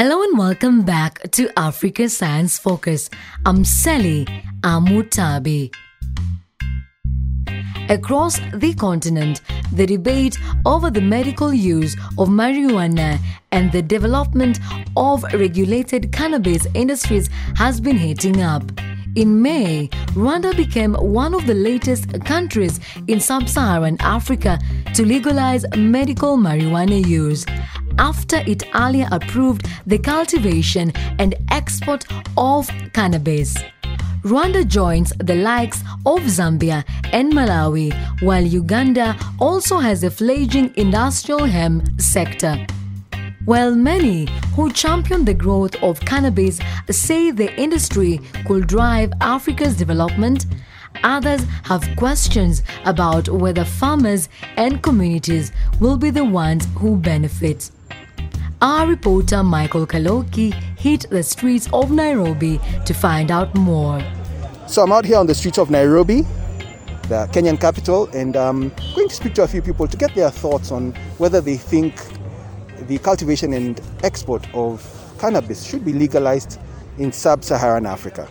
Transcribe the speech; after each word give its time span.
Hello 0.00 0.22
and 0.22 0.38
welcome 0.38 0.82
back 0.82 1.28
to 1.32 1.50
Africa 1.58 2.08
Science 2.08 2.56
Focus. 2.56 3.10
I'm 3.44 3.64
Selly 3.64 4.28
Amutabi. 4.60 5.74
Across 7.88 8.38
the 8.54 8.74
continent, 8.74 9.40
the 9.72 9.86
debate 9.86 10.38
over 10.64 10.88
the 10.88 11.00
medical 11.00 11.52
use 11.52 11.94
of 12.16 12.28
marijuana 12.28 13.18
and 13.50 13.72
the 13.72 13.82
development 13.82 14.60
of 14.96 15.24
regulated 15.34 16.12
cannabis 16.12 16.64
industries 16.74 17.28
has 17.56 17.80
been 17.80 17.96
heating 17.98 18.40
up. 18.40 18.62
In 19.18 19.42
May, 19.42 19.88
Rwanda 20.14 20.56
became 20.56 20.94
one 20.94 21.34
of 21.34 21.44
the 21.44 21.54
latest 21.54 22.24
countries 22.24 22.78
in 23.08 23.18
sub 23.18 23.48
Saharan 23.48 23.96
Africa 23.98 24.60
to 24.94 25.04
legalize 25.04 25.64
medical 25.76 26.36
marijuana 26.36 27.04
use 27.04 27.44
after 27.98 28.36
it 28.46 28.62
earlier 28.76 29.08
approved 29.10 29.66
the 29.88 29.98
cultivation 29.98 30.92
and 31.18 31.34
export 31.50 32.04
of 32.36 32.70
cannabis. 32.92 33.56
Rwanda 34.22 34.64
joins 34.64 35.12
the 35.18 35.34
likes 35.34 35.80
of 36.06 36.20
Zambia 36.20 36.84
and 37.12 37.32
Malawi, 37.32 37.90
while 38.22 38.44
Uganda 38.44 39.16
also 39.40 39.78
has 39.78 40.04
a 40.04 40.10
fledgling 40.12 40.72
industrial 40.76 41.44
hemp 41.44 42.00
sector. 42.00 42.64
While 43.48 43.74
many 43.74 44.28
who 44.54 44.70
champion 44.70 45.24
the 45.24 45.32
growth 45.32 45.74
of 45.82 46.00
cannabis 46.00 46.60
say 46.90 47.30
the 47.30 47.50
industry 47.58 48.20
could 48.46 48.66
drive 48.66 49.10
Africa's 49.22 49.74
development, 49.74 50.44
others 51.02 51.46
have 51.62 51.88
questions 51.96 52.62
about 52.84 53.30
whether 53.30 53.64
farmers 53.64 54.28
and 54.58 54.82
communities 54.82 55.50
will 55.80 55.96
be 55.96 56.10
the 56.10 56.26
ones 56.26 56.68
who 56.76 56.98
benefit. 56.98 57.70
Our 58.60 58.86
reporter 58.86 59.42
Michael 59.42 59.86
Kaloki 59.86 60.52
hit 60.78 61.08
the 61.08 61.22
streets 61.22 61.70
of 61.72 61.90
Nairobi 61.90 62.60
to 62.84 62.92
find 62.92 63.30
out 63.30 63.54
more. 63.54 64.02
So 64.66 64.82
I'm 64.82 64.92
out 64.92 65.06
here 65.06 65.16
on 65.16 65.26
the 65.26 65.34
streets 65.34 65.56
of 65.56 65.70
Nairobi, 65.70 66.20
the 67.08 67.26
Kenyan 67.32 67.58
capital, 67.58 68.08
and 68.08 68.36
I'm 68.36 68.68
going 68.94 69.08
to 69.08 69.14
speak 69.14 69.32
to 69.36 69.44
a 69.44 69.48
few 69.48 69.62
people 69.62 69.88
to 69.88 69.96
get 69.96 70.14
their 70.14 70.30
thoughts 70.30 70.70
on 70.70 70.92
whether 71.16 71.40
they 71.40 71.56
think 71.56 71.94
the 72.88 72.98
cultivation 72.98 73.52
and 73.52 73.80
export 74.02 74.46
of 74.54 74.82
cannabis 75.20 75.62
should 75.64 75.84
be 75.84 75.92
legalized 75.92 76.58
in 76.98 77.12
sub-Saharan 77.12 77.86
Africa. 77.86 78.28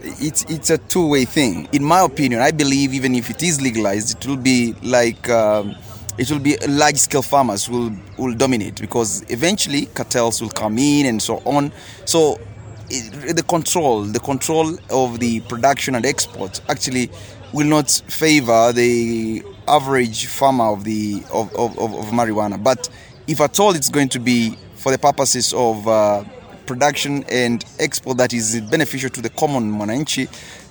It's 0.00 0.44
it's 0.44 0.70
a 0.70 0.78
two-way 0.78 1.24
thing. 1.24 1.68
In 1.72 1.82
my 1.82 2.02
opinion, 2.02 2.40
I 2.40 2.52
believe 2.52 2.94
even 2.94 3.14
if 3.16 3.30
it 3.30 3.42
is 3.42 3.60
legalized, 3.60 4.16
it 4.16 4.26
will 4.28 4.36
be 4.36 4.74
like. 4.82 5.28
Um, 5.28 5.74
it 6.18 6.28
will 6.32 6.40
be 6.40 6.56
large 6.66 6.96
scale 6.96 7.22
farmers 7.22 7.68
will 7.68 7.92
will 8.16 8.34
dominate 8.34 8.80
because 8.80 9.24
eventually 9.28 9.86
cartels 9.86 10.42
will 10.42 10.50
come 10.50 10.76
in 10.76 11.06
and 11.06 11.22
so 11.22 11.36
on 11.44 11.70
so 12.06 12.40
the 12.88 13.44
control 13.46 14.02
the 14.02 14.18
control 14.18 14.76
of 14.90 15.20
the 15.20 15.38
production 15.42 15.94
and 15.94 16.04
export 16.04 16.60
actually 16.68 17.08
will 17.52 17.68
not 17.68 17.88
favor 18.08 18.72
the 18.72 19.44
average 19.68 20.26
farmer 20.26 20.64
of 20.72 20.82
the 20.82 21.22
of, 21.32 21.54
of, 21.54 21.78
of 21.78 22.06
marijuana 22.06 22.60
but 22.60 22.88
if 23.28 23.40
at 23.40 23.60
all 23.60 23.74
it's 23.74 23.90
going 23.90 24.08
to 24.08 24.18
be 24.18 24.56
for 24.74 24.90
the 24.90 24.98
purposes 24.98 25.52
of 25.52 25.86
uh, 25.86 26.24
production 26.66 27.24
and 27.30 27.64
export 27.78 28.18
that 28.18 28.32
is 28.32 28.60
beneficial 28.62 29.10
to 29.10 29.20
the 29.20 29.30
common 29.30 29.70
mwananchi 29.70 30.28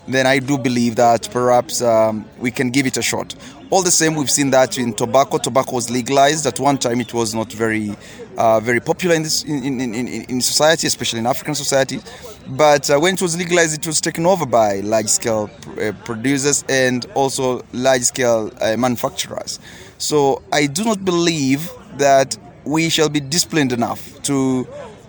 then 0.07 0.25
I 0.25 0.39
do 0.39 0.57
believe 0.57 0.95
that 0.95 1.29
perhaps 1.31 1.81
um, 1.81 2.25
we 2.39 2.49
can 2.49 2.69
give 2.69 2.85
it 2.85 2.97
a 2.97 3.01
shot. 3.01 3.35
All 3.69 3.83
the 3.83 3.91
same, 3.91 4.15
we've 4.15 4.31
seen 4.31 4.49
that 4.51 4.77
in 4.77 4.93
tobacco. 4.93 5.37
Tobacco 5.37 5.73
was 5.73 5.89
legalized 5.89 6.45
at 6.45 6.59
one 6.59 6.77
time; 6.77 7.01
it 7.01 7.13
was 7.13 7.35
not 7.35 7.51
very, 7.51 7.93
uh, 8.37 8.61
very 8.61 8.79
popular 8.79 9.15
in 9.15 9.23
this 9.23 9.43
in, 9.43 9.63
in, 9.63 9.93
in, 9.93 10.07
in, 10.07 10.41
society, 10.41 10.87
especially 10.87 11.19
in 11.19 11.25
African 11.25 11.53
society. 11.53 11.99
But 12.47 12.89
uh, 12.89 12.97
when 12.97 13.15
it 13.15 13.21
was 13.21 13.37
legalized, 13.37 13.77
it 13.77 13.85
was 13.85 13.99
taken 13.99 14.25
over 14.25 14.45
by 14.45 14.79
large-scale 14.79 15.49
uh, 15.81 15.91
producers 16.05 16.63
and 16.69 17.05
also 17.13 17.61
large-scale 17.73 18.53
uh, 18.61 18.77
manufacturers. 18.77 19.59
So 19.97 20.41
I 20.53 20.67
do 20.67 20.85
not 20.85 21.03
believe 21.03 21.69
that 21.97 22.37
we 22.67 22.89
shall 22.89 23.09
be 23.09 23.19
disciplined 23.19 23.71
enough 23.71 24.21
to 24.23 24.67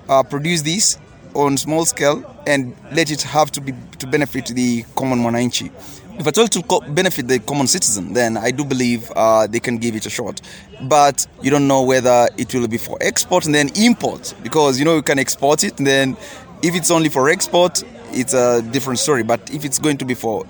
uh, 0.08 0.22
produce 0.22 0.62
this 0.62 0.98
on 1.34 1.56
small 1.56 1.84
scale 1.84 2.24
and 2.46 2.74
let 2.92 3.10
it 3.10 3.22
have 3.22 3.50
to 3.52 3.60
be 3.60 3.74
to 3.98 4.06
benefit 4.06 4.46
the 4.46 4.84
common 4.96 5.18
mwananchi. 5.18 5.70
If 6.18 6.26
at 6.26 6.36
all 6.38 6.48
to 6.48 6.80
benefit 6.90 7.28
the 7.28 7.38
common 7.38 7.68
citizen, 7.68 8.12
then 8.12 8.36
I 8.36 8.50
do 8.50 8.64
believe 8.64 9.10
uh, 9.14 9.46
they 9.46 9.60
can 9.60 9.78
give 9.78 9.94
it 9.94 10.04
a 10.06 10.10
shot. 10.10 10.40
But 10.82 11.26
you 11.42 11.50
don't 11.50 11.68
know 11.68 11.82
whether 11.82 12.28
it 12.36 12.52
will 12.54 12.66
be 12.66 12.78
for 12.78 12.98
export 13.00 13.46
and 13.46 13.54
then 13.54 13.70
import 13.76 14.34
because 14.42 14.78
you 14.78 14.84
know 14.84 14.96
you 14.96 15.02
can 15.02 15.18
export 15.18 15.62
it 15.62 15.78
and 15.78 15.86
then 15.86 16.16
if 16.62 16.74
it's 16.74 16.90
only 16.90 17.08
for 17.08 17.28
export, 17.28 17.84
it's 18.10 18.34
a 18.34 18.62
different 18.62 18.98
story. 18.98 19.22
But 19.22 19.52
if 19.52 19.64
it's 19.64 19.78
going 19.78 19.98
to 19.98 20.04
be 20.04 20.14
for 20.14 20.44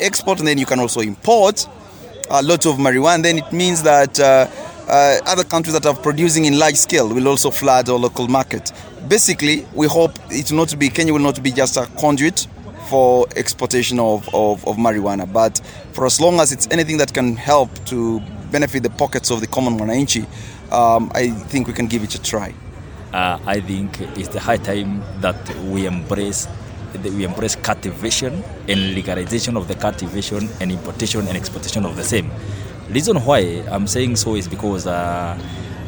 export 0.00 0.38
and 0.38 0.48
then 0.48 0.58
you 0.58 0.66
can 0.66 0.80
also 0.80 1.00
import 1.00 1.68
a 2.30 2.42
lot 2.42 2.66
of 2.66 2.76
marijuana, 2.76 3.22
then 3.22 3.38
it 3.38 3.52
means 3.52 3.82
that. 3.82 4.18
Uh, 4.20 4.48
uh, 4.88 5.18
other 5.26 5.44
countries 5.44 5.74
that 5.74 5.86
are 5.86 5.94
producing 5.94 6.46
in 6.46 6.58
large 6.58 6.76
scale 6.76 7.08
will 7.08 7.28
also 7.28 7.50
flood 7.50 7.88
our 7.88 7.98
local 7.98 8.26
market. 8.28 8.72
Basically, 9.06 9.66
we 9.74 9.86
hope 9.86 10.12
it 10.30 10.50
not 10.52 10.78
be 10.78 10.88
Kenya 10.88 11.12
will 11.12 11.20
not 11.20 11.42
be 11.42 11.50
just 11.52 11.76
a 11.76 11.86
conduit 12.00 12.46
for 12.88 13.26
exportation 13.36 14.00
of, 14.00 14.26
of, 14.34 14.66
of 14.66 14.76
marijuana, 14.76 15.30
but 15.30 15.60
for 15.92 16.06
as 16.06 16.20
long 16.20 16.40
as 16.40 16.52
it's 16.52 16.66
anything 16.70 16.96
that 16.96 17.12
can 17.12 17.36
help 17.36 17.68
to 17.84 18.20
benefit 18.50 18.82
the 18.82 18.90
pockets 18.90 19.30
of 19.30 19.40
the 19.40 19.46
common 19.46 19.78
mwananchi, 19.78 20.24
um, 20.72 21.10
I 21.14 21.30
think 21.30 21.66
we 21.66 21.74
can 21.74 21.86
give 21.86 22.02
it 22.02 22.14
a 22.14 22.22
try. 22.22 22.54
Uh, 23.12 23.38
I 23.46 23.60
think 23.60 24.00
it's 24.16 24.28
the 24.28 24.40
high 24.40 24.56
time 24.56 25.02
that 25.20 25.36
we 25.66 25.86
embrace 25.86 26.46
we 27.04 27.24
embrace 27.24 27.54
cultivation 27.54 28.42
and 28.66 28.94
legalization 28.94 29.58
of 29.58 29.68
the 29.68 29.74
cultivation 29.74 30.48
and 30.60 30.72
importation 30.72 31.26
and 31.28 31.36
exportation 31.36 31.84
of 31.84 31.96
the 31.96 32.02
same. 32.04 32.30
Reason 32.90 33.18
why 33.18 33.40
I'm 33.70 33.86
saying 33.86 34.16
so 34.16 34.34
is 34.34 34.48
because 34.48 34.86
uh, 34.86 35.38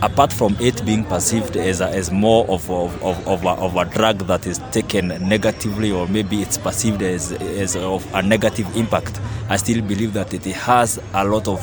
apart 0.03 0.31
from 0.35 0.55
it 0.61 0.85
being 0.85 1.03
perceived 1.05 1.57
as, 1.57 1.81
a, 1.81 1.89
as 1.89 2.11
more 2.11 2.47
of, 2.51 2.71
of, 2.71 3.03
of, 3.03 3.27
of, 3.27 3.43
a, 3.43 3.49
of 3.53 3.77
a 3.77 3.87
drug 3.87 4.19
that 4.27 4.47
is 4.47 4.59
taken 4.71 5.09
negatively 5.27 5.91
or 5.91 6.07
maybe 6.09 6.43
it's 6.43 6.59
perceived 6.59 7.01
as, 7.01 7.33
as 7.33 7.75
of 7.75 8.07
a 8.15 8.21
negative 8.21 8.67
impact, 8.77 9.19
I 9.49 9.57
still 9.57 9.81
believe 9.81 10.13
that 10.13 10.35
it 10.35 10.45
has 10.45 11.01
a 11.15 11.25
lot 11.25 11.49
of 11.49 11.61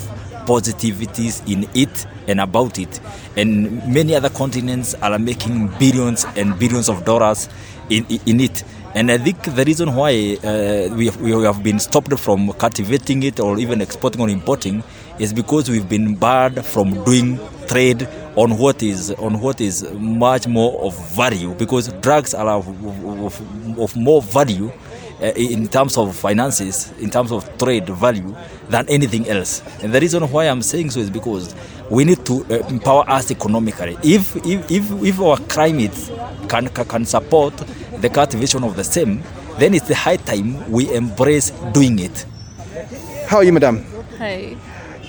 positivities 0.47 1.47
in 1.51 1.69
it 1.75 2.07
and 2.27 2.39
about 2.39 2.79
it. 2.79 2.99
And 3.35 3.85
many 3.93 4.15
other 4.15 4.29
continents 4.29 4.95
are 4.95 5.19
making 5.19 5.67
billions 5.77 6.25
and 6.35 6.57
billions 6.57 6.89
of 6.89 7.05
dollars 7.05 7.47
in, 7.91 8.07
in 8.25 8.39
it. 8.39 8.63
And 8.95 9.11
I 9.11 9.19
think 9.19 9.43
the 9.43 9.63
reason 9.63 9.93
why 9.93 10.37
uh, 10.43 10.95
we, 10.95 11.11
we 11.11 11.43
have 11.43 11.61
been 11.61 11.77
stopped 11.77 12.17
from 12.17 12.51
cultivating 12.53 13.21
it 13.21 13.39
or 13.39 13.59
even 13.59 13.81
exporting 13.81 14.21
or 14.21 14.29
importing 14.29 14.83
is 15.19 15.33
because 15.33 15.69
we've 15.69 15.89
been 15.89 16.15
barred 16.15 16.63
from 16.65 17.03
doing 17.03 17.39
trade 17.67 18.07
on 18.35 18.57
what 18.57 18.81
is 18.83 19.11
on 19.13 19.39
what 19.39 19.59
is 19.59 19.83
much 19.93 20.47
more 20.47 20.79
of 20.83 21.15
value 21.15 21.53
because 21.55 21.87
drugs 22.01 22.33
are 22.33 22.47
of, 22.49 22.67
of, 23.25 23.79
of 23.79 23.95
more 23.95 24.21
value 24.21 24.71
uh, 25.21 25.25
in 25.35 25.67
terms 25.67 25.97
of 25.97 26.15
finances, 26.15 26.91
in 26.99 27.09
terms 27.09 27.31
of 27.31 27.57
trade 27.57 27.87
value, 27.89 28.35
than 28.69 28.87
anything 28.89 29.27
else. 29.27 29.63
And 29.81 29.91
the 29.91 29.99
reason 29.99 30.23
why 30.23 30.45
I'm 30.45 30.61
saying 30.61 30.91
so 30.91 30.99
is 30.99 31.09
because 31.09 31.55
we 31.89 32.05
need 32.05 32.23
to 32.27 32.45
uh, 32.45 32.67
empower 32.67 33.09
us 33.09 33.31
economically. 33.31 33.97
If, 34.03 34.35
if, 34.45 34.69
if, 34.69 34.91
if 35.03 35.19
our 35.19 35.37
climate 35.37 35.95
can, 36.47 36.67
can 36.67 37.05
support 37.05 37.55
the 37.97 38.09
cultivation 38.09 38.63
of 38.63 38.75
the 38.75 38.83
same, 38.83 39.23
then 39.57 39.73
it's 39.73 39.87
the 39.87 39.95
high 39.95 40.17
time 40.17 40.69
we 40.69 40.93
embrace 40.93 41.49
doing 41.73 41.97
it. 41.99 42.25
How 43.27 43.37
are 43.37 43.43
you, 43.43 43.53
madam? 43.53 43.83
Hi. 44.19 44.55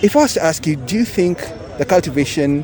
If 0.01 0.15
I 0.15 0.19
was 0.21 0.33
to 0.35 0.43
ask 0.43 0.65
you, 0.65 0.77
do 0.77 0.95
you 0.95 1.03
think 1.03 1.39
the 1.77 1.83
cultivation 1.83 2.63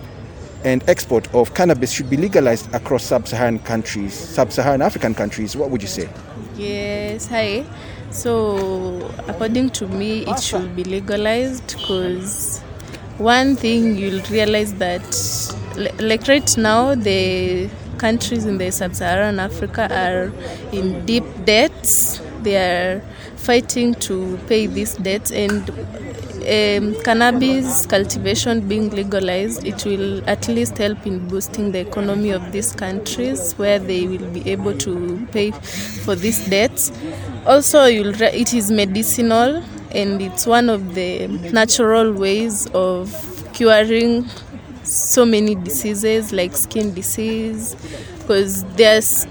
and 0.64 0.82
export 0.88 1.28
of 1.36 1.54
cannabis 1.54 1.92
should 1.92 2.10
be 2.10 2.16
legalized 2.16 2.74
across 2.74 3.04
sub-Saharan 3.04 3.60
countries, 3.60 4.14
sub-Saharan 4.14 4.82
African 4.82 5.14
countries, 5.14 5.54
what 5.54 5.70
would 5.70 5.82
you 5.82 5.88
say? 5.90 6.08
Yes, 6.56 7.28
hi. 7.28 7.66
So, 8.10 9.12
according 9.28 9.72
to 9.72 9.88
me, 9.90 10.26
it 10.26 10.40
should 10.40 10.78
be 10.78 10.86
legalized 10.86 11.78
because 11.78 12.62
one 13.18 13.58
thing 13.58 13.98
you'll 13.98 14.24
realize 14.32 14.74
that, 14.76 15.04
like 16.00 16.30
right 16.30 16.58
now, 16.58 16.96
the 16.96 17.70
countries 17.98 18.46
in 18.46 18.60
the 18.60 18.72
sub-Saharan 18.72 19.40
Africa 19.40 19.90
are 19.94 20.32
in 20.74 21.06
deep 21.06 21.26
debts. 21.44 22.22
They 22.44 22.56
are 22.56 23.02
fighting 23.36 23.94
to 23.96 24.40
pay 24.48 24.68
these 24.68 24.96
debts, 24.96 25.32
and 25.32 25.70
um, 26.48 26.96
cannabis 27.04 27.86
cultivation 27.86 28.68
being 28.68 28.90
legalized, 28.90 29.66
it 29.66 29.86
will 29.86 30.28
at 30.30 30.48
least 30.48 30.78
help 30.78 31.06
in 31.06 31.28
boosting 31.28 31.72
the 31.72 31.80
economy 31.80 32.32
of 32.32 32.52
these 32.52 32.72
countries 32.74 33.54
where 33.54 33.80
they 33.80 34.08
will 34.08 34.30
be 34.32 34.50
able 34.50 34.78
to 34.80 35.26
pay 35.32 35.52
for 35.52 36.16
these 36.16 36.48
debts. 36.50 36.92
Also, 37.46 37.86
it 37.86 38.54
is 38.54 38.72
medicinal 38.72 39.64
and 39.92 40.22
it's 40.22 40.46
one 40.46 40.70
of 40.70 40.94
the 40.96 41.28
natural 41.52 42.12
ways 42.14 42.68
of 42.74 43.12
curing 43.54 44.26
so 44.84 45.26
many 45.26 45.56
diseases 45.56 46.32
like 46.34 46.56
skin 46.56 46.94
disease 46.94 47.76
because 48.20 48.64
there's 48.76 49.26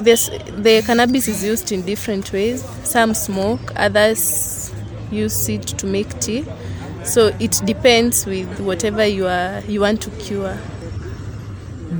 there's 0.00 0.28
the 0.28 0.82
cannabis 0.84 1.28
is 1.28 1.44
used 1.44 1.70
in 1.70 1.82
different 1.82 2.32
ways 2.32 2.62
some 2.84 3.14
smoke 3.14 3.72
others 3.76 4.61
use 5.12 5.48
it 5.48 5.62
to 5.62 5.86
make 5.86 6.18
tea 6.20 6.44
so 7.04 7.26
it 7.38 7.60
depends 7.64 8.26
with 8.26 8.60
whatever 8.60 9.06
you 9.06 9.26
are 9.26 9.60
you 9.68 9.80
want 9.80 10.00
to 10.00 10.10
cure 10.12 10.56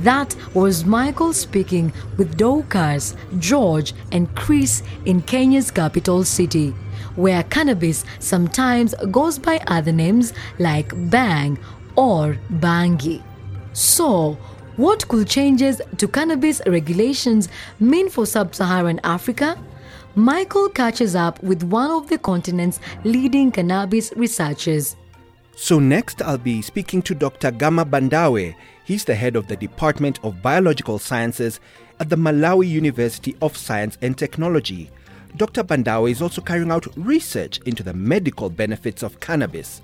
That 0.01 0.35
was 0.55 0.85
Michael 0.85 1.33
speaking 1.33 1.93
with 2.17 2.35
Dorcas, 2.35 3.15
George, 3.37 3.93
and 4.11 4.33
Chris 4.35 4.81
in 5.05 5.21
Kenya's 5.21 5.69
capital 5.69 6.23
city, 6.23 6.71
where 7.15 7.43
cannabis 7.43 8.03
sometimes 8.17 8.95
goes 9.11 9.37
by 9.37 9.61
other 9.67 9.91
names 9.91 10.33
like 10.57 10.91
bang 11.11 11.59
or 11.95 12.39
bangi. 12.51 13.21
So, 13.73 14.33
what 14.77 15.07
could 15.07 15.27
changes 15.27 15.79
to 15.97 16.07
cannabis 16.07 16.59
regulations 16.65 17.47
mean 17.79 18.09
for 18.09 18.25
sub 18.25 18.55
Saharan 18.55 18.99
Africa? 19.03 19.57
Michael 20.15 20.69
catches 20.69 21.15
up 21.15 21.41
with 21.41 21.63
one 21.63 21.89
of 21.89 22.07
the 22.07 22.19
continent's 22.19 22.79
leading 23.03 23.51
cannabis 23.51 24.13
researchers. 24.15 24.95
So, 25.55 25.79
next 25.79 26.21
I'll 26.21 26.37
be 26.37 26.61
speaking 26.61 27.01
to 27.03 27.15
Dr. 27.15 27.49
Gama 27.49 27.83
Bandawe. 27.83 28.53
He's 28.85 29.05
the 29.05 29.15
head 29.15 29.35
of 29.35 29.47
the 29.47 29.55
Department 29.55 30.19
of 30.23 30.39
Biological 30.41 30.99
Sciences 30.99 31.59
at 31.99 32.09
the 32.09 32.15
Malawi 32.15 32.69
University 32.69 33.35
of 33.41 33.57
Science 33.57 33.97
and 34.03 34.15
Technology. 34.15 34.91
Dr. 35.35 35.63
Bandawe 35.63 36.11
is 36.11 36.21
also 36.21 36.41
carrying 36.41 36.69
out 36.69 36.85
research 36.95 37.59
into 37.65 37.81
the 37.81 37.93
medical 37.93 38.51
benefits 38.51 39.01
of 39.01 39.19
cannabis. 39.19 39.81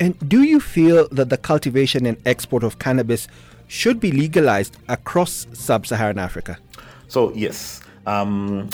And 0.00 0.16
do 0.30 0.44
you 0.44 0.60
feel 0.60 1.08
that 1.08 1.28
the 1.28 1.36
cultivation 1.36 2.06
and 2.06 2.16
export 2.24 2.62
of 2.62 2.78
cannabis 2.78 3.28
should 3.66 4.00
be 4.00 4.12
legalized 4.12 4.78
across 4.88 5.46
sub 5.52 5.86
Saharan 5.86 6.18
Africa? 6.18 6.58
So, 7.08 7.34
yes, 7.34 7.82
um, 8.06 8.70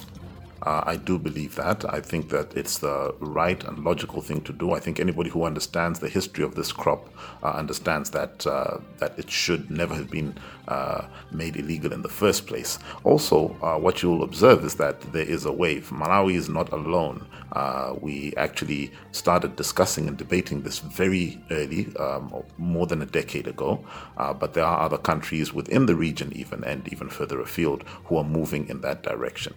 uh, 0.65 0.83
I 0.87 0.97
do 0.97 1.19
believe 1.19 1.57
that. 1.57 1.85
I 1.93 2.01
think 2.01 2.31
that 2.31 2.57
it's 2.57 2.79
the 2.79 3.15
right 3.21 3.63
and 3.65 3.85
logical 3.85 4.23
thing 4.23 4.41
to 4.43 4.53
do. 4.53 4.73
I 4.73 4.81
think 4.81 4.99
anybody 4.99 5.29
who 5.31 5.45
understands 5.45 5.99
the 6.01 6.09
history 6.09 6.43
of 6.43 6.55
this 6.55 6.73
crop 6.73 7.09
uh, 7.43 7.51
understands 7.51 8.11
that 8.11 8.47
uh, 8.47 8.79
that 8.99 9.19
it 9.19 9.31
should 9.31 9.71
never 9.71 9.95
have 9.95 10.11
been 10.11 10.35
uh, 10.69 11.07
made 11.31 11.57
illegal 11.57 11.93
in 11.93 12.01
the 12.01 12.09
first 12.09 12.47
place. 12.47 12.79
Also, 13.05 13.57
uh, 13.63 13.79
what 13.79 14.03
you'll 14.03 14.23
observe 14.23 14.65
is 14.65 14.77
that 14.77 15.01
there 15.13 15.27
is 15.27 15.45
a 15.45 15.53
wave. 15.53 15.91
Malawi 15.91 16.35
is 16.35 16.49
not 16.49 16.73
alone. 16.73 17.27
Uh, 17.53 17.95
we 18.01 18.35
actually 18.37 18.91
started 19.13 19.57
discussing 19.57 20.09
and 20.09 20.17
debating 20.17 20.63
this 20.63 20.79
very 20.79 21.41
early, 21.51 21.95
um, 21.97 22.43
more 22.59 22.87
than 22.87 23.03
a 23.03 23.07
decade 23.07 23.47
ago. 23.47 23.85
but 24.17 24.55
there 24.55 24.65
are 24.65 24.81
other 24.81 24.99
countries 24.99 25.53
within 25.53 25.87
the 25.87 25.95
region, 25.95 26.33
even 26.35 26.65
and 26.65 26.91
even 26.93 27.09
further 27.09 27.41
afield, 27.41 27.85
who 28.07 28.17
are 28.17 28.25
moving 28.25 28.67
in 28.69 28.81
that 28.81 29.03
direction. 29.03 29.55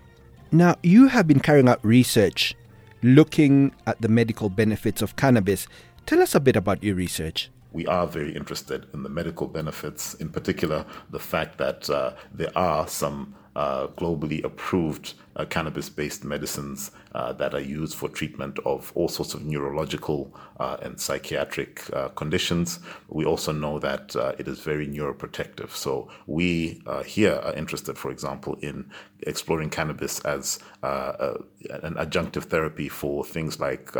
Now, 0.52 0.76
you 0.82 1.08
have 1.08 1.28
been 1.28 1.42
carrying 1.42 1.68
out 1.68 1.84
research 1.84 2.56
looking 3.04 3.74
at 3.86 4.02
the 4.02 4.08
medical 4.08 4.50
benefits 4.50 5.02
of 5.02 5.16
cannabis. 5.18 5.68
Tell 6.06 6.22
us 6.22 6.36
a 6.36 6.40
bit 6.40 6.56
about 6.56 6.82
your 6.82 6.96
research. 6.96 7.50
We 7.74 7.86
are 7.86 8.08
very 8.08 8.34
interested 8.34 8.88
in 8.94 9.04
the 9.04 9.10
medical 9.10 9.48
benefits, 9.48 10.14
in 10.16 10.30
particular, 10.30 10.86
the 11.10 11.20
fact 11.20 11.58
that 11.58 11.90
uh, 11.90 12.14
there 12.34 12.58
are 12.58 12.88
some 12.88 13.36
uh, 13.58 13.88
globally 13.98 14.44
approved 14.44 15.16
uh, 15.36 15.44
cannabis 15.46 15.90
based 15.90 16.24
medicines 16.24 16.92
uh, 17.16 17.34
that 17.34 17.56
are 17.56 17.60
used 17.60 17.96
for 17.96 18.08
treatment 18.08 18.60
of 18.66 18.92
all 18.94 19.08
sorts 19.08 19.34
of 19.34 19.44
neurological 19.44 20.32
uh, 20.60 20.78
and 20.84 21.02
psychiatric 21.02 21.84
uh, 21.92 22.10
conditions. 22.10 22.80
We 23.10 23.26
also 23.26 23.52
know 23.52 23.80
that 23.80 24.16
uh, 24.16 24.34
it 24.38 24.48
is 24.48 24.60
very 24.60 24.88
neuroprotective. 24.88 25.72
So, 25.72 26.08
we 26.28 26.82
here 27.06 27.36
are 27.44 27.54
interested, 27.54 27.98
for 27.98 28.12
example, 28.12 28.58
in 28.62 28.92
exploring 29.24 29.72
cannabis 29.72 30.20
as 30.22 30.60
a, 30.84 31.38
an 31.84 31.96
adjunctive 31.96 32.44
therapy 32.46 32.90
for 32.90 33.26
things 33.26 33.60
like. 33.60 33.96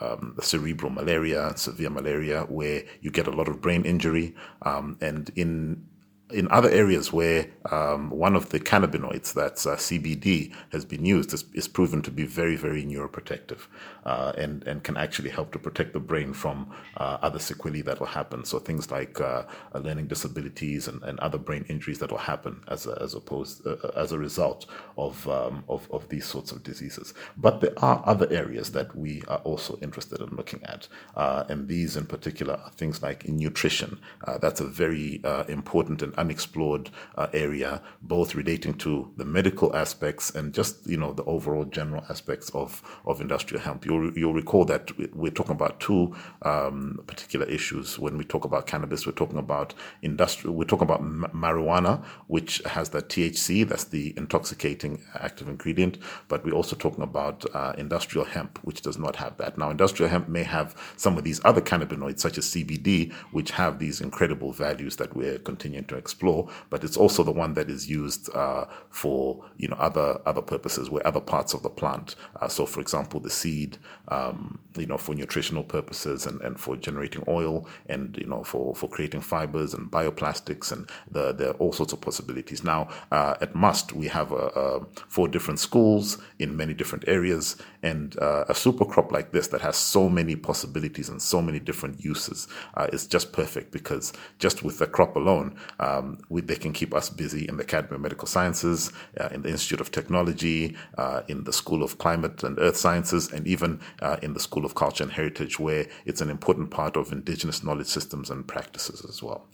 Um, 0.00 0.36
cerebral 0.40 0.92
malaria, 0.92 1.52
severe 1.56 1.90
malaria, 1.90 2.42
where 2.42 2.84
you 3.00 3.10
get 3.10 3.26
a 3.26 3.32
lot 3.32 3.48
of 3.48 3.60
brain 3.60 3.84
injury. 3.84 4.32
Um, 4.62 4.96
and 5.00 5.28
in 5.34 5.88
in 6.30 6.46
other 6.50 6.68
areas 6.68 7.12
where 7.12 7.46
um, 7.70 8.10
one 8.10 8.36
of 8.36 8.50
the 8.50 8.60
cannabinoids, 8.60 9.32
that's 9.32 9.66
uh, 9.66 9.76
CBD, 9.76 10.52
has 10.72 10.84
been 10.84 11.04
used, 11.04 11.32
is, 11.32 11.44
is, 11.54 11.68
proven 11.68 12.02
to 12.02 12.10
be 12.10 12.24
very, 12.24 12.56
very 12.56 12.84
neuroprotective 12.84 13.66
uh, 14.04 14.32
and, 14.36 14.66
and 14.66 14.82
can 14.84 14.96
actually 14.96 15.30
help 15.30 15.52
to 15.52 15.58
protect 15.58 15.92
the 15.92 16.00
brain 16.00 16.32
from 16.32 16.70
uh, 16.96 17.18
other 17.22 17.38
sequelae 17.38 17.82
that 17.82 18.00
will 18.00 18.06
happen. 18.06 18.44
So 18.44 18.58
things 18.58 18.90
like 18.90 19.20
uh, 19.20 19.44
learning 19.74 20.08
disabilities 20.08 20.88
and, 20.88 21.02
and 21.02 21.18
other 21.20 21.38
brain 21.38 21.64
injuries 21.68 21.98
that 22.00 22.10
will 22.10 22.18
happen 22.18 22.62
as 22.68 22.86
a, 22.86 22.98
as 23.00 23.14
opposed 23.14 23.66
uh, 23.66 23.76
as 23.96 24.12
a 24.12 24.18
result 24.18 24.66
of, 24.98 25.26
um, 25.28 25.64
of, 25.68 25.90
of 25.90 26.08
these 26.08 26.26
sorts 26.26 26.52
of 26.52 26.62
diseases. 26.62 27.14
But 27.36 27.60
there 27.60 27.74
are 27.78 28.02
other 28.04 28.30
areas 28.30 28.72
that 28.72 28.94
we 28.94 29.22
are 29.28 29.38
also 29.38 29.78
interested 29.80 30.20
in 30.20 30.36
looking 30.36 30.62
at, 30.64 30.88
uh, 31.16 31.44
and 31.48 31.68
these 31.68 31.96
in 31.96 32.06
particular 32.06 32.54
are 32.54 32.70
things 32.72 33.02
like 33.02 33.26
nutrition. 33.28 33.98
that's 34.40 34.60
a 34.60 34.66
very 34.66 35.22
important 35.48 36.02
and 36.02 36.17
unexplored 36.18 36.90
uh, 37.16 37.28
area, 37.32 37.82
both 38.02 38.34
relating 38.34 38.74
to 38.74 39.10
the 39.16 39.24
medical 39.24 39.74
aspects 39.74 40.30
and 40.30 40.52
just 40.52 40.86
you 40.86 40.96
know 40.96 41.12
the 41.12 41.24
overall 41.24 41.64
general 41.64 42.04
aspects 42.10 42.50
of 42.50 42.82
of 43.06 43.20
industrial 43.20 43.62
hemp. 43.62 43.86
You'll 43.86 44.16
you'll 44.16 44.34
recall 44.34 44.64
that 44.66 44.90
we're 45.14 45.32
talking 45.32 45.52
about 45.52 45.80
two 45.80 46.14
um, 46.42 47.00
particular 47.06 47.46
issues 47.46 47.98
when 47.98 48.18
we 48.18 48.24
talk 48.24 48.44
about 48.44 48.66
cannabis. 48.66 49.06
We're 49.06 49.12
talking 49.12 49.38
about 49.38 49.74
industrial. 50.02 50.54
We're 50.54 50.64
talking 50.64 50.88
about 50.88 51.02
marijuana, 51.02 52.04
which 52.26 52.60
has 52.66 52.90
the 52.90 53.02
THC, 53.02 53.68
that's 53.68 53.84
the 53.84 54.14
intoxicating 54.16 55.02
active 55.14 55.48
ingredient, 55.48 55.98
but 56.28 56.44
we're 56.44 56.52
also 56.52 56.76
talking 56.76 57.02
about 57.02 57.44
uh, 57.54 57.72
industrial 57.78 58.26
hemp, 58.26 58.58
which 58.62 58.82
does 58.82 58.98
not 58.98 59.16
have 59.16 59.36
that. 59.38 59.58
Now, 59.58 59.70
industrial 59.70 60.10
hemp 60.10 60.28
may 60.28 60.42
have 60.42 60.74
some 60.96 61.16
of 61.16 61.24
these 61.24 61.40
other 61.44 61.60
cannabinoids, 61.60 62.20
such 62.20 62.38
as 62.38 62.46
CBD, 62.46 63.12
which 63.32 63.50
have 63.52 63.78
these 63.78 64.00
incredible 64.00 64.52
values 64.52 64.96
that 64.96 65.14
we're 65.14 65.38
continuing 65.38 65.84
to 65.86 65.96
explore, 66.08 66.48
but 66.70 66.84
it's 66.84 66.96
also 66.96 67.22
the 67.22 67.32
one 67.32 67.52
that 67.54 67.68
is 67.68 67.88
used 67.88 68.34
uh, 68.34 68.64
for 68.88 69.44
you 69.58 69.68
know 69.68 69.76
other 69.76 70.20
other 70.24 70.40
purposes, 70.40 70.88
where 70.90 71.06
other 71.06 71.20
parts 71.20 71.52
of 71.54 71.62
the 71.62 71.68
plant. 71.68 72.14
Uh, 72.40 72.48
so, 72.48 72.64
for 72.64 72.80
example, 72.80 73.20
the 73.20 73.30
seed, 73.30 73.76
um, 74.08 74.58
you 74.76 74.86
know, 74.86 74.96
for 74.96 75.14
nutritional 75.14 75.62
purposes 75.62 76.26
and, 76.26 76.40
and 76.40 76.58
for 76.58 76.76
generating 76.76 77.22
oil, 77.28 77.66
and 77.86 78.16
you 78.16 78.26
know, 78.26 78.42
for 78.42 78.74
for 78.74 78.88
creating 78.88 79.20
fibers 79.20 79.74
and 79.74 79.90
bioplastics, 79.90 80.72
and 80.72 80.88
the, 81.10 81.32
there 81.32 81.50
are 81.50 81.58
all 81.62 81.72
sorts 81.72 81.92
of 81.92 82.00
possibilities. 82.00 82.64
Now, 82.64 82.88
uh, 83.12 83.34
at 83.42 83.54
MUST, 83.54 83.92
we 83.92 84.08
have 84.08 84.32
a, 84.32 84.46
a 84.64 84.86
four 85.08 85.28
different 85.28 85.60
schools 85.60 86.16
in 86.38 86.56
many 86.56 86.72
different 86.72 87.04
areas, 87.06 87.56
and 87.82 88.18
uh, 88.18 88.44
a 88.48 88.54
super 88.54 88.86
crop 88.86 89.12
like 89.12 89.32
this 89.32 89.48
that 89.48 89.60
has 89.60 89.76
so 89.76 90.08
many 90.08 90.36
possibilities 90.36 91.08
and 91.10 91.20
so 91.20 91.42
many 91.42 91.60
different 91.60 92.02
uses 92.02 92.48
uh, 92.74 92.86
is 92.92 93.06
just 93.06 93.32
perfect 93.32 93.72
because 93.72 94.12
just 94.38 94.62
with 94.62 94.78
the 94.78 94.86
crop 94.86 95.16
alone, 95.16 95.54
um, 95.98 96.18
we, 96.28 96.40
they 96.40 96.56
can 96.56 96.72
keep 96.72 96.94
us 96.94 97.10
busy 97.10 97.48
in 97.48 97.56
the 97.56 97.62
Academy 97.62 97.96
of 97.96 98.00
Medical 98.00 98.26
Sciences, 98.26 98.92
uh, 99.20 99.28
in 99.32 99.42
the 99.42 99.48
Institute 99.48 99.80
of 99.80 99.90
Technology, 99.90 100.76
uh, 100.96 101.22
in 101.28 101.44
the 101.44 101.52
School 101.52 101.82
of 101.82 101.98
Climate 101.98 102.42
and 102.42 102.58
Earth 102.58 102.76
Sciences, 102.76 103.30
and 103.32 103.46
even 103.46 103.80
uh, 104.00 104.16
in 104.22 104.34
the 104.34 104.40
School 104.40 104.64
of 104.64 104.74
Culture 104.74 105.04
and 105.04 105.12
Heritage, 105.12 105.58
where 105.58 105.86
it's 106.04 106.20
an 106.20 106.30
important 106.30 106.70
part 106.70 106.96
of 106.96 107.12
indigenous 107.12 107.62
knowledge 107.64 107.88
systems 107.88 108.30
and 108.30 108.46
practices 108.46 109.04
as 109.08 109.22
well. 109.22 109.46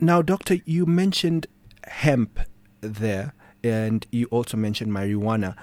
Now, 0.00 0.22
Doctor, 0.22 0.56
you 0.64 0.86
mentioned 0.86 1.46
hemp 1.84 2.40
there, 2.80 3.34
and 3.64 4.06
you 4.12 4.26
also 4.26 4.56
mentioned 4.56 4.92
marijuana. 4.92 5.56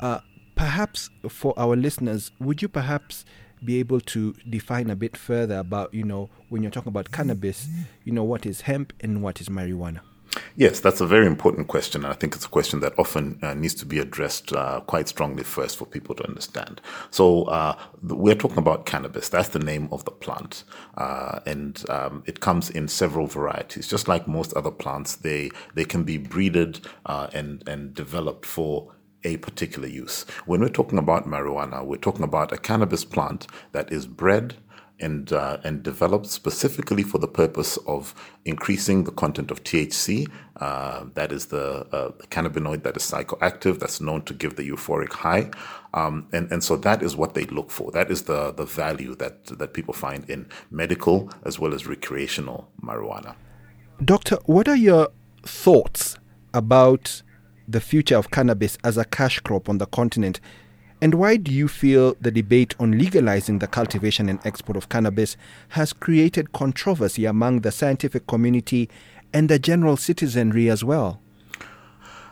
Uh, 0.00 0.20
perhaps 0.54 1.10
for 1.28 1.54
our 1.58 1.76
listeners, 1.76 2.30
would 2.38 2.62
you 2.62 2.68
perhaps 2.68 3.24
be 3.64 3.78
able 3.78 4.00
to 4.00 4.34
define 4.48 4.90
a 4.90 4.96
bit 4.96 5.16
further 5.16 5.58
about, 5.58 5.92
you 5.92 6.04
know, 6.04 6.30
when 6.48 6.62
you're 6.62 6.70
talking 6.70 6.88
about 6.90 7.10
cannabis, 7.12 7.68
you 8.04 8.12
know, 8.12 8.24
what 8.24 8.46
is 8.46 8.62
hemp 8.62 8.92
and 9.00 9.22
what 9.22 9.40
is 9.40 9.48
marijuana? 9.48 10.00
Yes, 10.56 10.80
that's 10.80 11.00
a 11.00 11.06
very 11.06 11.26
important 11.26 11.68
question. 11.68 12.04
And 12.04 12.12
I 12.12 12.16
think 12.16 12.34
it's 12.34 12.44
a 12.44 12.48
question 12.48 12.80
that 12.80 12.98
often 12.98 13.38
uh, 13.42 13.54
needs 13.54 13.74
to 13.76 13.86
be 13.86 13.98
addressed 13.98 14.52
uh, 14.52 14.80
quite 14.80 15.08
strongly 15.08 15.42
first 15.42 15.76
for 15.76 15.86
people 15.86 16.14
to 16.16 16.26
understand. 16.26 16.80
So, 17.10 17.44
uh, 17.44 17.76
we're 18.02 18.34
talking 18.34 18.58
about 18.58 18.86
cannabis. 18.86 19.28
That's 19.28 19.48
the 19.48 19.58
name 19.58 19.88
of 19.90 20.04
the 20.04 20.10
plant. 20.10 20.64
Uh, 20.96 21.40
and 21.46 21.82
um, 21.88 22.22
it 22.26 22.40
comes 22.40 22.70
in 22.70 22.88
several 22.88 23.26
varieties. 23.26 23.88
Just 23.88 24.08
like 24.08 24.28
most 24.28 24.52
other 24.54 24.70
plants, 24.70 25.16
they, 25.16 25.50
they 25.74 25.84
can 25.84 26.04
be 26.04 26.18
breeded 26.18 26.80
uh, 27.06 27.28
and, 27.32 27.66
and 27.68 27.94
developed 27.94 28.44
for 28.44 28.92
a 29.24 29.36
particular 29.38 29.88
use. 29.88 30.24
When 30.46 30.60
we're 30.60 30.68
talking 30.68 30.98
about 30.98 31.26
marijuana, 31.26 31.84
we're 31.84 31.96
talking 31.96 32.24
about 32.24 32.52
a 32.52 32.58
cannabis 32.58 33.04
plant 33.04 33.46
that 33.72 33.92
is 33.92 34.06
bred 34.06 34.56
and 35.00 35.32
uh, 35.32 35.58
and 35.64 35.82
developed 35.82 36.26
specifically 36.26 37.02
for 37.02 37.18
the 37.18 37.28
purpose 37.28 37.76
of 37.86 38.14
increasing 38.44 39.04
the 39.04 39.12
content 39.12 39.50
of 39.50 39.62
THC. 39.62 40.28
Uh, 40.56 41.04
that 41.14 41.30
is 41.30 41.46
the, 41.46 41.86
uh, 41.92 42.10
the, 42.18 42.26
cannabinoid 42.26 42.82
that 42.82 42.96
is 42.96 43.04
psychoactive, 43.04 43.78
that's 43.78 44.00
known 44.00 44.22
to 44.22 44.34
give 44.34 44.56
the 44.56 44.68
euphoric 44.68 45.12
high, 45.12 45.50
um, 45.94 46.26
and 46.32 46.50
and 46.50 46.64
so 46.64 46.76
that 46.76 47.02
is 47.02 47.14
what 47.14 47.34
they 47.34 47.44
look 47.44 47.70
for. 47.70 47.92
That 47.92 48.10
is 48.10 48.22
the 48.22 48.52
the 48.52 48.64
value 48.64 49.14
that 49.16 49.46
that 49.46 49.72
people 49.72 49.94
find 49.94 50.28
in 50.28 50.48
medical 50.70 51.30
as 51.44 51.58
well 51.58 51.74
as 51.74 51.86
recreational 51.86 52.68
marijuana. 52.82 53.36
Doctor, 54.04 54.38
what 54.46 54.68
are 54.68 54.76
your 54.76 55.08
thoughts 55.44 56.16
about 56.54 57.22
the 57.68 57.80
future 57.80 58.16
of 58.16 58.30
cannabis 58.30 58.78
as 58.82 58.96
a 58.96 59.04
cash 59.04 59.38
crop 59.40 59.68
on 59.68 59.78
the 59.78 59.86
continent? 59.86 60.40
And 61.00 61.14
why 61.14 61.36
do 61.36 61.52
you 61.52 61.68
feel 61.68 62.16
the 62.20 62.32
debate 62.32 62.74
on 62.80 62.98
legalizing 62.98 63.60
the 63.60 63.68
cultivation 63.68 64.28
and 64.28 64.44
export 64.44 64.76
of 64.76 64.88
cannabis 64.88 65.36
has 65.70 65.92
created 65.92 66.52
controversy 66.52 67.24
among 67.24 67.60
the 67.60 67.70
scientific 67.70 68.26
community 68.26 68.88
and 69.32 69.48
the 69.48 69.58
general 69.58 69.96
citizenry 69.96 70.68
as 70.68 70.82
well? 70.82 71.20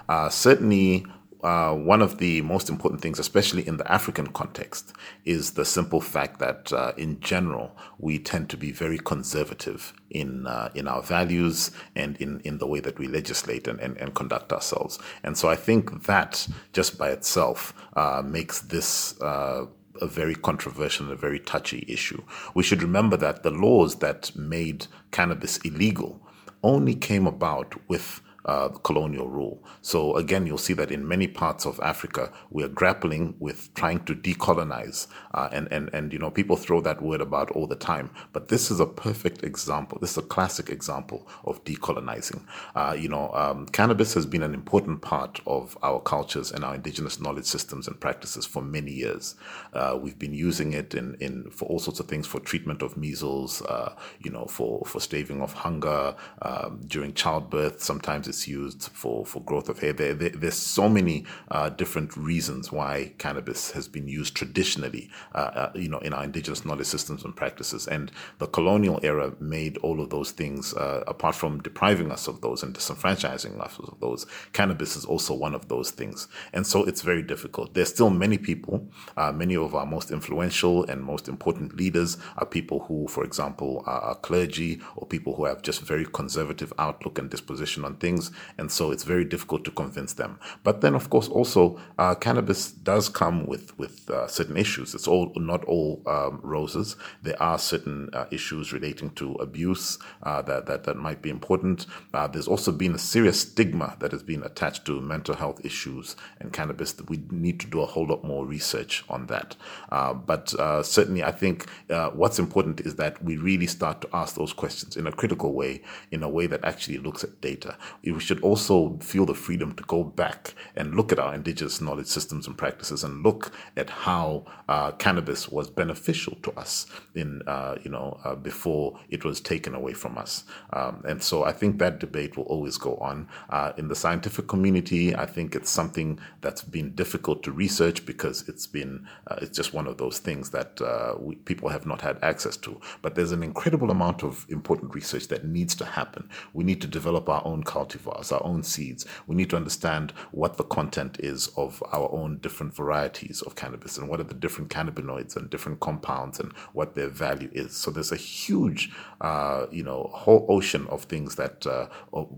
Uh, 0.09 0.29
certainly, 0.29 1.07
uh, 1.43 1.75
one 1.75 2.03
of 2.03 2.19
the 2.19 2.43
most 2.43 2.69
important 2.69 3.01
things, 3.01 3.19
especially 3.19 3.67
in 3.67 3.77
the 3.77 3.91
African 3.91 4.29
context, 4.29 4.93
is 5.25 5.53
the 5.53 5.65
simple 5.65 6.01
fact 6.01 6.39
that, 6.41 6.73
uh, 6.73 6.93
in 6.97 7.21
general, 7.21 7.77
we 7.99 8.19
tend 8.19 8.49
to 8.51 8.57
be 8.57 8.73
very 8.73 8.99
conservative 8.99 9.93
in 10.11 10.47
uh, 10.47 10.71
in 10.75 10.89
our 10.89 11.03
values 11.03 11.71
and 11.95 12.17
in, 12.19 12.41
in 12.41 12.59
the 12.59 12.67
way 12.67 12.81
that 12.81 12.99
we 12.99 13.07
legislate 13.07 13.69
and, 13.69 13.81
and, 13.81 13.97
and 13.99 14.15
conduct 14.15 14.53
ourselves. 14.53 14.99
And 15.23 15.37
so, 15.37 15.49
I 15.49 15.57
think 15.57 16.05
that 16.05 16.47
just 16.73 16.99
by 16.99 17.11
itself 17.11 17.75
uh, 17.95 18.23
makes 18.25 18.61
this 18.61 19.21
uh, 19.21 19.67
a 20.01 20.07
very 20.07 20.35
controversial 20.35 21.07
and 21.07 21.13
a 21.13 21.17
very 21.17 21.41
touchy 21.41 21.85
issue. 21.89 22.23
We 22.55 22.63
should 22.63 22.83
remember 22.83 23.17
that 23.19 23.43
the 23.43 23.51
laws 23.51 23.97
that 23.97 24.35
made 24.37 24.87
cannabis 25.11 25.59
illegal 25.59 26.21
only 26.63 26.95
came 26.95 27.27
about 27.27 27.75
with 27.89 28.21
uh, 28.47 28.69
colonial 28.69 29.29
rule. 29.29 29.63
So 29.83 30.17
again, 30.17 30.47
you'll 30.47 30.59
see 30.59 30.73
that 30.75 30.91
in 30.91 31.07
many 31.07 31.27
parts 31.27 31.67
of 31.67 31.81
Africa, 31.81 32.33
we 32.51 32.63
are 32.63 32.69
grappling 32.69 33.35
with 33.39 33.75
trying 33.75 34.05
to 34.05 34.15
decolonize, 34.15 35.09
uh, 35.35 35.49
and 35.53 35.69
and 35.73 35.91
and 35.93 36.13
you 36.13 36.19
know 36.19 36.31
people 36.31 36.57
throw 36.57 36.81
that 36.83 37.03
word 37.03 37.21
about 37.21 37.51
all 37.51 37.67
the 37.67 37.77
time, 37.77 38.11
but 38.33 38.49
this 38.49 38.71
is 38.71 38.81
a 38.81 38.87
perfect 38.87 39.43
example. 39.43 39.99
This 40.01 40.13
is 40.13 40.19
a 40.19 40.23
classic 40.23 40.71
example 40.71 41.27
of 41.45 41.63
decolonizing. 41.65 42.43
Uh, 42.75 42.97
you 42.99 43.09
know, 43.09 43.31
um, 43.33 43.67
cannabis 43.67 44.15
has 44.15 44.27
been 44.27 44.43
an 44.43 44.55
important 44.55 45.03
part 45.03 45.41
of 45.47 45.77
our 45.83 46.01
cultures 46.01 46.53
and 46.53 46.65
our 46.65 46.77
indigenous 46.77 47.21
knowledge 47.21 47.47
systems 47.47 47.89
and 47.89 48.01
practices 48.01 48.47
for 48.47 48.63
many 48.63 48.93
years. 48.93 49.35
Uh, 49.73 49.99
we've 50.01 50.19
been 50.19 50.35
using 50.35 50.73
it 50.73 50.95
in 50.95 51.17
in 51.21 51.51
for 51.51 51.67
all 51.67 51.81
sorts 51.81 52.01
of 52.01 52.07
things 52.07 52.27
for 52.27 52.39
treatment 52.41 52.83
of 52.83 52.97
measles, 52.97 53.63
uh, 53.63 53.95
you 54.21 54.31
know, 54.31 54.47
for 54.47 54.85
for 54.87 55.01
staving 55.01 55.43
off 55.43 55.53
hunger 55.53 56.15
um, 56.43 56.81
during 56.87 57.13
childbirth. 57.13 57.83
Sometimes 57.83 58.29
it's 58.29 58.36
it's 58.37 58.47
used 58.47 58.83
for, 58.93 59.25
for 59.25 59.41
growth 59.41 59.69
of 59.69 59.79
hair. 59.79 59.93
There, 59.93 60.15
there 60.15 60.31
there's 60.31 60.57
so 60.57 60.89
many 60.89 61.25
uh, 61.51 61.71
different 61.71 62.17
reasons 62.17 62.71
why 62.71 63.13
cannabis 63.19 63.71
has 63.71 63.89
been 63.89 64.09
used 64.09 64.35
traditionally, 64.35 65.11
uh, 65.35 65.39
uh, 65.39 65.73
you 65.75 65.89
know, 65.89 65.99
in 66.01 66.13
our 66.13 66.25
indigenous 66.25 66.65
knowledge 66.65 66.87
systems 66.87 67.25
and 67.25 67.35
practices. 67.35 67.87
And 67.87 68.13
the 68.39 68.47
colonial 68.47 69.01
era 69.03 69.33
made 69.41 69.79
all 69.79 70.01
of 70.01 70.11
those 70.11 70.33
things, 70.33 70.75
uh, 70.75 71.05
apart 71.07 71.35
from 71.35 71.63
depriving 71.63 72.11
us 72.13 72.29
of 72.29 72.43
those 72.43 72.63
and 72.63 72.75
disenfranchising 72.75 73.59
us 73.61 73.79
of 73.79 73.99
those, 74.01 74.27
cannabis 74.53 74.97
is 74.97 75.05
also 75.07 75.33
one 75.33 75.55
of 75.55 75.69
those 75.69 75.91
things. 75.91 76.29
And 76.53 76.67
so 76.67 76.85
it's 76.85 77.01
very 77.01 77.23
difficult. 77.23 77.73
There's 77.73 77.89
still 77.89 78.11
many 78.11 78.37
people, 78.37 78.87
uh, 79.17 79.33
many 79.33 79.57
of 79.57 79.75
our 79.75 79.87
most 79.87 80.11
influential 80.11 80.85
and 80.85 81.03
most 81.03 81.29
important 81.29 81.77
leaders 81.77 82.19
are 82.37 82.47
people 82.47 82.81
who, 82.81 83.09
for 83.09 83.25
example, 83.25 83.83
are 83.87 84.15
clergy 84.17 84.81
or 84.97 85.07
people 85.07 85.35
who 85.35 85.47
have 85.47 85.63
just 85.63 85.81
very 85.81 86.05
conservative 86.05 86.73
outlook 86.79 87.19
and 87.19 87.31
disposition 87.31 87.85
on 87.85 87.97
things 87.97 88.26
and 88.59 88.71
so 88.71 88.91
it's 88.91 89.05
very 89.05 89.25
difficult 89.25 89.65
to 89.65 89.71
convince 89.71 90.15
them. 90.15 90.39
But 90.63 90.81
then, 90.81 90.95
of 90.95 91.11
course, 91.11 91.29
also 91.29 91.79
uh, 91.99 92.15
cannabis 92.15 92.73
does 92.73 93.09
come 93.09 93.47
with 93.47 93.77
with 93.79 94.09
uh, 94.11 94.27
certain 94.29 94.57
issues. 94.57 94.95
It's 94.95 95.09
all 95.09 95.33
not 95.37 95.65
all 95.65 96.03
um, 96.07 96.41
roses. 96.43 96.97
There 97.23 97.41
are 97.43 97.59
certain 97.59 98.11
uh, 98.13 98.27
issues 98.31 98.73
relating 98.73 99.11
to 99.11 99.35
abuse 99.35 99.99
uh, 100.23 100.43
that, 100.43 100.67
that 100.67 100.85
that 100.85 100.97
might 100.97 101.23
be 101.23 101.31
important. 101.31 101.87
Uh, 102.15 102.27
there's 102.27 102.49
also 102.49 102.73
been 102.73 102.95
a 102.95 102.99
serious 102.99 103.41
stigma 103.41 103.97
that 104.01 104.13
has 104.13 104.23
been 104.23 104.43
attached 104.43 104.85
to 104.87 105.01
mental 105.01 105.35
health 105.35 105.65
issues 105.65 106.17
and 106.41 106.53
cannabis. 106.53 106.93
That 106.93 107.11
we 107.11 107.23
need 107.31 107.61
to 107.61 107.67
do 107.67 107.81
a 107.81 107.87
whole 107.87 108.07
lot 108.07 108.25
more 108.25 108.47
research 108.47 109.05
on 109.09 109.27
that. 109.27 109.57
Uh, 109.91 110.15
but 110.15 110.51
certainly, 110.85 111.23
I 111.23 111.33
think 111.33 111.69
what's 112.15 112.39
important 112.39 112.81
is 112.81 112.97
that 112.97 113.23
we 113.23 113.37
really 113.37 113.67
start 113.67 114.01
to 114.03 114.09
ask 114.13 114.35
those 114.35 114.53
questions 114.53 114.97
in 114.97 115.07
a 115.07 115.13
critical 115.13 115.53
way, 115.53 115.83
in 116.11 116.23
a 116.23 116.29
way 116.29 116.47
that 116.47 116.65
actually 116.65 116.99
looks 116.99 117.25
at 117.25 117.41
data 117.41 117.77
we 118.17 118.23
should 118.23 118.41
also 118.41 118.97
feel 119.03 119.27
the 119.27 119.35
freedom 119.35 119.75
to 119.75 119.83
go 119.83 120.03
back 120.03 120.55
and 120.75 120.95
look 120.95 121.13
at 121.13 121.19
our 121.19 121.35
indigenous 121.35 121.83
knowledge 121.83 122.07
systems 122.07 122.47
and 122.47 122.57
practices 122.57 123.05
and 123.05 123.23
look 123.23 123.53
at 123.77 123.91
how 123.91 124.43
uh, 124.71 124.91
cannabis 124.93 125.51
was 125.51 125.69
beneficial 125.69 126.35
to 126.37 126.51
us 126.53 126.87
in 127.15 127.43
uh, 127.47 127.77
you 127.85 127.91
know 127.91 128.19
uh, 128.25 128.35
before 128.35 128.99
it 129.11 129.23
was 129.23 129.39
taken 129.39 129.75
away 129.75 129.93
from 129.93 130.17
us. 130.17 130.45
Um, 130.73 131.03
and 131.07 131.23
so 131.23 131.45
I 131.45 131.53
think 131.53 131.79
that 131.79 132.01
debate 132.01 132.39
will 132.39 132.45
always 132.45 132.79
go 132.79 132.97
on 132.97 133.29
uh, 133.51 133.73
in 133.77 133.89
the 133.89 133.95
scientific 133.95 134.49
community. 134.49 135.15
I 135.15 135.27
think 135.27 135.55
it's 135.55 135.71
something 135.71 136.19
that's 136.41 136.63
been 136.63 136.95
difficult 136.95 137.43
to 137.43 137.53
research 137.53 138.07
because 138.07 138.49
it's 138.49 138.67
been 138.67 139.07
uh, 139.27 139.37
it's 139.43 139.55
just 139.55 139.75
one 139.75 139.87
of 139.87 139.99
those 139.99 140.21
things 140.21 140.51
that 140.51 140.81
uh, 140.81 141.17
we, 141.19 141.35
people 141.35 141.69
have 141.69 141.85
not 141.85 142.01
had 142.01 142.19
access 142.23 142.57
to. 142.59 142.81
But 143.03 143.15
there's 143.15 143.33
an 143.33 143.43
incredible 143.43 143.91
amount 143.91 144.25
of 144.25 144.47
important 144.49 144.95
research 144.95 145.29
that 145.29 145.45
needs 145.45 145.75
to 145.75 145.85
happen. 145.85 146.31
We 146.55 146.65
need 146.65 146.81
to 146.81 146.87
develop 146.87 147.29
our 147.29 147.43
own 147.45 147.63
cultivars, 148.07 148.33
our 148.33 148.45
own 148.45 148.63
seeds. 148.63 149.07
We 149.27 149.37
need 149.37 149.51
to 149.51 149.57
understand 149.57 150.13
what 150.33 150.57
the 150.57 150.65
content 150.65 151.19
is 151.21 151.49
of 151.57 151.83
our 151.93 152.11
own 152.13 152.39
different 152.39 152.75
varieties 152.75 153.43
of 153.43 153.55
cannabis 153.55 153.99
and 153.99 154.09
what 154.09 154.21
are 154.21 154.25
the 154.25 154.35
different 154.35 154.71
cannabinoids 154.71 155.37
and 155.37 155.51
different 155.51 155.81
compounds 155.81 156.41
and 156.41 156.53
what 156.73 156.95
their 156.95 157.09
value 157.09 157.51
is. 157.53 157.77
So 157.77 157.91
there's 157.91 158.13
a 158.13 158.17
huge, 158.17 158.93
uh, 159.21 159.67
you 159.71 159.83
know, 159.83 160.11
whole 160.13 160.47
ocean 160.49 160.87
of 160.89 161.05
things 161.05 161.37
that 161.37 161.67
uh, 161.67 161.87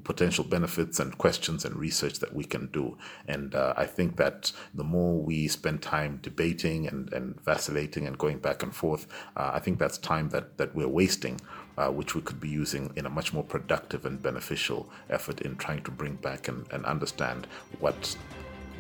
potential 0.05 0.45
benefits 0.45 1.01
and 1.01 1.17
questions 1.19 1.65
and 1.65 1.77
research 1.77 2.19
that 2.21 2.35
we 2.35 2.45
can 2.45 2.67
do. 2.69 2.97
And 3.27 3.55
uh, 3.55 3.75
I 3.77 3.87
think 3.87 4.17
that 4.17 4.53
the 4.75 4.85
more 4.85 5.21
we 5.21 5.49
spend 5.49 5.83
time 5.83 6.19
debating 6.23 6.87
and, 6.87 7.13
and 7.13 7.41
vacillating 7.41 8.07
and 8.07 8.17
going 8.19 8.39
back 8.39 8.63
and 8.63 8.75
forth, 8.75 9.07
uh, 9.37 9.51
I 9.55 9.61
think 9.61 9.79
that's 9.79 9.99
time 9.99 10.31
that, 10.31 10.59
that 10.59 10.75
we're 10.75 10.89
wasting 10.89 11.41
uh, 11.79 11.89
which 11.91 12.15
we 12.15 12.21
could 12.21 12.41
be 12.41 12.49
using 12.49 12.93
in 12.97 13.07
a 13.07 13.11
much 13.11 13.33
more 13.33 13.45
productive 13.45 14.05
and 14.05 14.21
beneficial 14.21 14.89
effort 15.09 15.41
in 15.43 15.57
trying 15.57 15.83
to 15.85 15.91
bring 15.91 16.17
back 16.17 16.49
and, 16.49 16.67
and 16.73 16.85
understand 16.85 17.47
what 17.79 18.17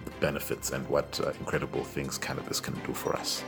the 0.04 0.10
benefits 0.20 0.70
and 0.70 0.86
what 0.88 1.20
uh, 1.20 1.30
incredible 1.38 1.84
things 1.84 2.18
cannabis 2.18 2.58
can 2.60 2.74
do 2.86 2.92
for 2.92 3.14
us. 3.16 3.44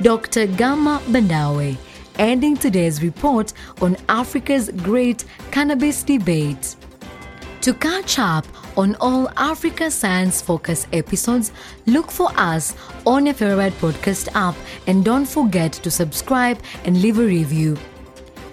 Dr. 0.00 0.46
Gama 0.46 1.02
Bandawe, 1.08 1.76
ending 2.18 2.56
today's 2.56 3.02
report 3.02 3.52
on 3.82 3.96
Africa's 4.08 4.70
great 4.70 5.24
cannabis 5.50 6.02
debate. 6.02 6.76
To 7.60 7.74
catch 7.74 8.18
up 8.18 8.46
on 8.76 8.96
all 9.00 9.28
Africa 9.36 9.90
Science 9.90 10.40
Focus 10.40 10.86
episodes, 10.92 11.52
look 11.86 12.10
for 12.10 12.30
us 12.36 12.74
on 13.06 13.26
your 13.26 13.34
favorite 13.34 13.74
podcast 13.74 14.28
app 14.34 14.54
and 14.86 15.04
don't 15.04 15.26
forget 15.26 15.72
to 15.72 15.90
subscribe 15.90 16.58
and 16.84 17.00
leave 17.00 17.18
a 17.18 17.24
review. 17.24 17.76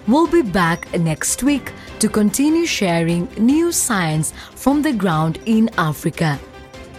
We'll 0.06 0.26
be 0.26 0.42
back 0.42 0.92
next 0.98 1.42
week 1.42 1.72
to 2.00 2.08
continue 2.08 2.66
sharing 2.66 3.28
new 3.38 3.70
science 3.72 4.32
from 4.54 4.82
the 4.82 4.92
ground 4.92 5.38
in 5.46 5.70
Africa. 5.78 6.38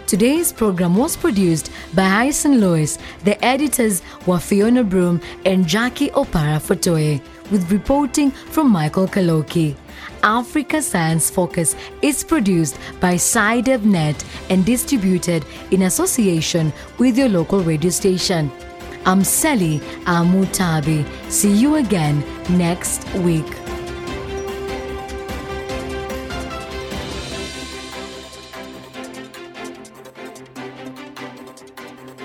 Today's 0.08 0.52
program 0.52 0.96
was 0.96 1.16
produced 1.16 1.72
by 1.94 2.04
Hyson 2.04 2.60
Lewis. 2.60 2.98
The 3.24 3.44
editors 3.44 4.02
were 4.26 4.40
Fiona 4.40 4.84
Broom 4.84 5.22
and 5.46 5.66
Jackie 5.66 6.10
Opara 6.10 6.60
Fotoe, 6.60 7.22
with 7.50 7.72
reporting 7.72 8.32
from 8.32 8.70
Michael 8.70 9.08
Kaloki. 9.08 9.76
Africa 10.24 10.82
Science 10.82 11.30
Focus 11.30 11.76
is 12.02 12.24
produced 12.24 12.78
by 13.00 13.16
SciDevNet 13.16 14.24
and 14.50 14.66
distributed 14.66 15.46
in 15.72 15.84
association 15.84 16.72
with 16.98 17.18
your 17.18 17.30
local 17.30 17.62
radio 17.62 17.90
station. 17.90 18.52
I'm 19.06 19.22
Selly 19.22 19.80
Amutabi. 20.06 21.06
See 21.32 21.52
you 21.52 21.76
again 21.76 22.24
next 22.50 23.12
week. 23.16 23.48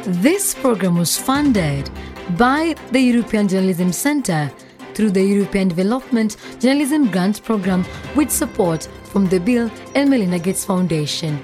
This 0.07 0.55
program 0.55 0.97
was 0.97 1.17
funded 1.17 1.91
by 2.37 2.77
the 2.93 3.01
European 3.01 3.49
Journalism 3.49 3.93
Centre 3.93 4.53
through 4.97 5.11
the 5.11 5.23
European 5.23 5.69
Development 5.69 6.37
Journalism 6.59 7.11
Grant 7.11 7.45
Program 7.45 7.85
with 8.17 8.31
support 8.31 8.89
from 9.05 9.27
the 9.27 9.39
Bill 9.39 9.71
and 9.95 10.09
Melinda 10.09 10.39
Gates 10.39 10.65
Foundation. 10.65 11.39